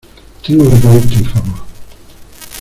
tengo 0.41 0.63
que 0.63 0.75
pedirte 0.77 1.19
un 1.19 1.25
favor. 1.45 1.67